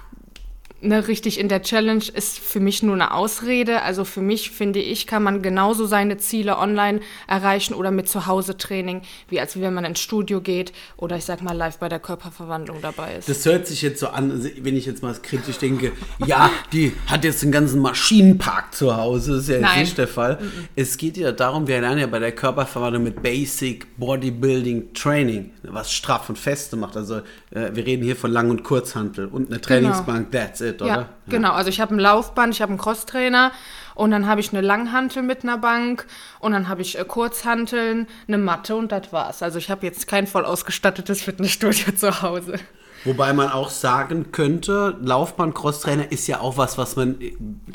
ne, 0.81 1.09
richtig 1.09 1.39
in 1.39 1.49
der 1.49 1.63
Challenge 1.63 2.05
ist 2.15 2.39
für 2.39 2.61
mich 2.61 2.83
nur 2.83 2.95
eine 2.95 3.15
Ausrede. 3.15 3.83
Also 3.83 4.05
für 4.05 4.21
mich, 4.21 4.51
finde 4.51 4.81
ich, 4.81 5.07
kann 5.07 5.23
man 5.23 5.43
genauso 5.43 5.87
seine 5.87 6.19
Ziele 6.19 6.59
online 6.59 7.01
erreichen 7.27 7.75
oder 7.75 7.91
mit 7.91 8.09
Zuhause-Training, 8.09 9.03
wie 9.29 9.41
als 9.41 9.61
wenn 9.61 9.75
man 9.75 9.85
ins 9.85 10.01
Studio 10.01 10.41
geht 10.41 10.73
oder 10.97 11.17
ich 11.17 11.25
sag 11.25 11.43
mal 11.43 11.57
live 11.57 11.79
bei 11.79 11.89
der 11.89 11.99
Körperverwandlung 11.99 12.79
dabei 12.83 13.17
ist. 13.17 13.29
Das 13.29 13.45
hört 13.47 13.67
sich 13.67 13.83
jetzt 13.83 14.01
so 14.01 14.09
an, 14.09 14.49
wenn 14.61 14.77
ich 14.77 14.87
jetzt 14.87 15.03
mal 15.03 15.15
kritisch 15.15 15.59
denke, 15.59 15.93
ja, 16.27 16.51
die 16.73 16.93
hat 17.07 17.25
jetzt 17.25 17.43
einen 17.43 17.53
ganzen 17.53 17.81
Maschinenpark 17.81 18.75
zu 18.75 18.97
Hause. 18.97 19.33
Das 19.33 19.43
ist 19.43 19.49
ja 19.49 19.61
Nein. 19.61 19.81
nicht 19.81 19.99
der 19.99 20.09
Fall. 20.09 20.39
Mhm. 20.41 20.69
Es 20.77 20.97
geht 20.99 21.17
ja 21.17 21.33
darum, 21.33 21.67
wir 21.67 21.81
lernen 21.81 22.01
ja 22.01 22.07
bei 22.07 22.19
der 22.19 22.33
Körperverwandlung 22.33 23.03
mit 23.03 23.23
Basic 23.23 23.97
Bodybuilding 23.97 24.93
Training, 24.93 25.51
was 25.63 25.93
straff 25.93 26.29
und 26.29 26.39
feste 26.39 26.77
macht. 26.77 26.97
Also 26.97 27.17
äh, 27.51 27.71
wir 27.73 27.87
reden 27.87 28.03
hier 28.05 28.17
von 28.17 28.31
Lang- 28.31 28.51
und 28.51 28.63
Kurzhantel 28.63 29.27
und 29.27 29.49
eine 29.49 29.59
genau. 29.59 29.67
Trainingsbank, 29.67 30.31
genau. 30.31 30.45
that's 30.45 30.61
it 30.61 30.66
it, 30.67 30.83
oder? 30.83 30.91
Ja, 30.91 31.09
genau. 31.29 31.53
Also 31.53 31.71
ich 31.71 31.81
habe 31.81 31.95
ein 31.95 31.99
Laufband, 31.99 32.55
ich 32.55 32.63
habe 32.63 32.71
einen 32.71 32.79
Crosstrainer 32.79 33.53
und 33.95 34.11
dann 34.11 34.27
habe 34.27 34.41
ich 34.41 34.53
eine 34.53 34.61
Langhantel 34.61 35.23
mit 35.23 35.43
einer 35.43 35.59
Bank 35.59 36.07
und 36.39 36.53
dann 36.53 36.69
habe 36.69 36.83
ich 36.83 36.99
äh, 36.99 37.05
Kurzhanteln, 37.05 38.07
eine 38.29 38.39
Matte 38.39 38.77
und 38.77 38.93
das 38.93 39.13
war's. 39.13 39.43
Also 39.43 39.59
ich 39.59 39.71
habe 39.71 39.87
jetzt 39.87 40.07
kein 40.07 40.27
voll 40.27 40.45
ausgestattetes 40.45 41.23
Fitnessstudio 41.23 41.93
zu 41.97 42.23
Hause. 42.23 42.59
Wobei 43.05 43.33
man 43.33 43.51
auch 43.51 43.71
sagen 43.71 44.33
könnte, 44.33 44.97
Laufband, 45.01 45.55
Crosstrainer 45.55 46.11
ist 46.11 46.27
ja 46.27 46.41
auch 46.41 46.57
was, 46.57 46.77
was 46.77 46.97
man 46.97 47.17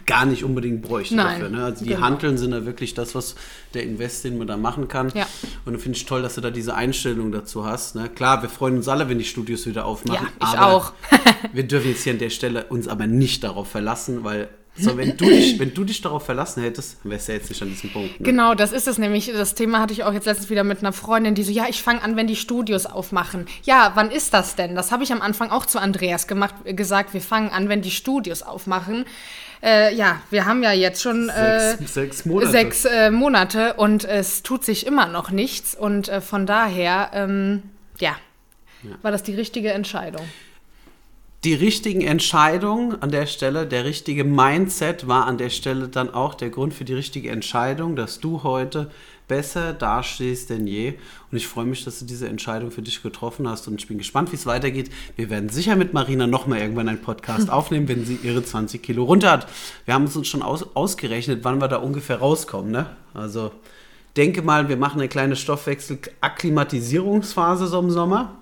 gar 0.06 0.26
nicht 0.26 0.44
unbedingt 0.44 0.82
bräuchte 0.82 1.16
Nein, 1.16 1.40
dafür. 1.40 1.58
Ne? 1.58 1.64
Also 1.64 1.84
die 1.84 1.92
genau. 1.92 2.02
Hanteln 2.02 2.38
sind 2.38 2.52
ja 2.52 2.66
wirklich 2.66 2.94
das, 2.94 3.16
was 3.16 3.36
der 3.74 3.84
Invest, 3.84 4.24
den 4.26 4.38
man 4.38 4.48
da 4.48 4.58
machen 4.58 4.88
kann. 4.88 5.12
Ja. 5.14 5.26
Und 5.66 5.80
finde 5.80 5.98
ich 5.98 6.06
toll, 6.06 6.22
dass 6.22 6.36
du 6.36 6.42
da 6.42 6.50
diese 6.50 6.76
Einstellung 6.76 7.32
dazu 7.32 7.66
hast. 7.66 7.96
Ne? 7.96 8.10
Klar, 8.10 8.42
wir 8.42 8.50
freuen 8.50 8.78
uns 8.78 8.88
alle, 8.88 9.08
wenn 9.08 9.20
die 9.20 9.26
Studios 9.26 9.66
wieder 9.66 9.86
aufmachen. 9.86 10.28
Ja, 10.42 10.54
ich 10.54 10.60
auch. 10.60 10.94
wir 11.54 11.64
dürfen 11.64 11.90
jetzt 11.90 12.04
hier 12.04 12.14
an 12.14 12.20
der 12.20 12.30
Stelle 12.30 12.66
uns 12.66 12.88
aber 12.88 13.08
nicht 13.08 13.44
darauf 13.44 13.70
verlassen, 13.70 14.24
weil 14.24 14.50
so, 14.78 14.98
wenn 14.98 15.18
du 15.18 15.26
dich, 15.26 15.60
wenn 15.60 15.74
du 15.74 15.84
dich 15.84 16.02
darauf 16.02 16.26
verlassen 16.26 16.64
hättest, 16.64 16.98
wärst 17.04 17.28
du 17.28 17.34
ja 17.34 17.38
jetzt 17.38 17.50
nicht 17.50 17.62
an 17.62 17.70
diesem 17.70 17.90
Punkt. 17.92 18.20
Ne? 18.20 18.26
Genau, 18.26 18.56
das 18.56 18.72
ist 18.72 18.88
es 18.88 18.98
nämlich. 18.98 19.32
Das 19.32 19.54
Thema 19.54 19.80
hatte 19.80 19.94
ich 19.94 20.04
auch 20.06 20.14
jetzt 20.14 20.26
letztens 20.26 20.50
wieder 20.50 20.64
mit 20.64 20.80
einer 20.80 20.94
Freundin, 20.94 21.36
die 21.36 21.44
so, 21.44 21.52
ja, 21.52 21.66
ich 21.70 21.84
fange 21.84 22.02
an, 22.02 22.16
wenn 22.16 22.28
die 22.28 22.38
Studios 22.38 22.86
aufmachen. 22.86 23.48
Ja, 23.64 23.92
wann 23.96 24.12
ist 24.12 24.34
das 24.34 24.56
denn? 24.56 24.76
Das 24.76 24.92
habe 24.92 25.04
ich 25.04 25.12
am 25.12 25.22
Anfang 25.22 25.50
auch 25.52 25.66
zu 25.66 25.80
Andreas 25.80 26.26
gemacht, 26.26 26.56
gesagt, 26.66 27.14
wir 27.14 27.22
fangen 27.22 27.50
an, 27.50 27.68
wenn 27.68 27.82
die 27.82 27.92
Studios 27.92 28.44
aufmachen. 28.44 29.06
Äh, 29.62 29.94
ja, 29.94 30.22
wir 30.30 30.46
haben 30.46 30.64
ja 30.64 30.72
jetzt 30.72 31.02
schon 31.02 31.28
äh, 31.30 31.76
sechs, 31.76 31.94
sechs, 31.94 32.26
Monate. 32.26 32.52
Sechs 32.52 32.86
äh, 32.86 33.12
Monate 33.12 33.74
und 33.74 34.06
es 34.06 34.42
tut 34.42 34.64
sich 34.64 34.88
immer 34.88 35.06
noch 35.08 35.32
nichts. 35.32 35.76
Und 35.76 36.08
äh, 36.08 36.22
von 36.22 36.46
daher, 36.46 37.12
ähm, 37.14 37.62
ja, 38.00 38.16
ja, 38.84 38.92
war 39.02 39.12
das 39.12 39.22
die 39.22 39.36
richtige 39.36 39.74
Entscheidung 39.74 40.26
die 41.44 41.54
richtigen 41.56 42.02
Entscheidungen 42.02 43.02
an 43.02 43.10
der 43.10 43.26
Stelle, 43.26 43.66
der 43.66 43.84
richtige 43.84 44.24
Mindset 44.24 45.08
war 45.08 45.26
an 45.26 45.40
der 45.40 45.50
Stelle 45.50 45.88
dann 45.88 46.14
auch 46.14 46.36
der 46.36 46.52
Grund 46.52 46.72
für 46.74 46.86
die 46.86 46.94
richtige 46.94 47.32
Entscheidung, 47.32 47.96
dass 47.96 48.20
du 48.20 48.44
heute 48.44 48.92
besser 49.28 49.74
dastehst 49.74 50.52
denn 50.52 50.68
je. 50.68 50.94
Und 51.32 51.38
ich 51.38 51.48
freue 51.48 51.66
mich, 51.66 51.84
dass 51.84 51.98
du 51.98 52.06
diese 52.06 52.28
Entscheidung 52.28 52.70
für 52.70 52.84
dich 52.84 53.02
getroffen 53.02 53.48
hast 53.48 53.68
und 53.68 53.82
ich 53.82 53.88
bin 53.88 53.98
gespannt, 53.98 54.32
wie 54.32 54.36
es 54.36 54.46
weitergeht. 54.46 54.92
Wir 55.16 55.32
werden 55.32 55.50
sicher 55.50 55.76
mit 55.76 55.94
Marina 55.94 56.28
nochmal 56.28 56.60
irgendwann 56.60 56.90
einen 56.90 57.02
Podcast 57.02 57.50
aufnehmen, 57.54 57.88
wenn 57.88 58.06
sie 58.06 58.20
ihre 58.22 58.44
20 58.44 58.84
Kilo 58.84 59.06
runter 59.06 59.32
hat. 59.32 59.48
Wir 59.86 59.96
haben 59.96 60.04
es 60.04 60.16
uns 60.16 60.28
schon 60.28 60.44
aus, 60.44 60.76
ausgerechnet, 60.76 61.44
wann 61.44 61.60
wir 61.60 61.70
da 61.70 61.78
ungefähr 61.78 62.20
rauskommen. 62.20 62.72
Ne? 62.72 62.86
Also 63.16 63.52
denke 64.16 64.44
mal, 64.44 64.70
wir 64.70 64.78
machen 64.78 65.00
eine 65.00 65.10
kleine 65.10 65.36
Stoffwechsel-Akklimatisierungsphase 65.36 67.66
so 67.66 67.80
im 67.80 67.90
Sommer. 67.90 68.38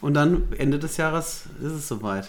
Und 0.00 0.14
dann 0.14 0.52
Ende 0.56 0.78
des 0.78 0.96
Jahres 0.96 1.44
ist 1.60 1.72
es 1.72 1.88
soweit. 1.88 2.28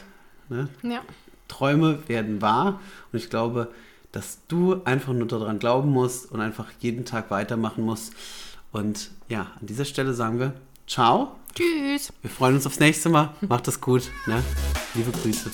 Ne? 0.49 0.67
Ja. 0.81 1.01
Träume 1.47 2.07
werden 2.07 2.41
wahr 2.41 2.79
und 3.11 3.19
ich 3.19 3.29
glaube, 3.29 3.69
dass 4.11 4.39
du 4.47 4.81
einfach 4.85 5.13
nur 5.13 5.27
daran 5.27 5.59
glauben 5.59 5.89
musst 5.91 6.31
und 6.31 6.41
einfach 6.41 6.67
jeden 6.79 7.05
Tag 7.05 7.31
weitermachen 7.31 7.83
musst. 7.83 8.13
Und 8.71 9.11
ja, 9.27 9.47
an 9.59 9.67
dieser 9.67 9.85
Stelle 9.85 10.13
sagen 10.13 10.39
wir 10.39 10.53
Ciao. 10.87 11.35
Tschüss. 11.53 12.11
Wir 12.21 12.31
freuen 12.31 12.55
uns 12.55 12.65
aufs 12.65 12.79
nächste 12.79 13.09
Mal. 13.09 13.33
Macht 13.41 13.67
es 13.67 13.79
gut. 13.79 14.09
Ne? 14.25 14.43
Liebe 14.95 15.11
Grüße. 15.11 15.51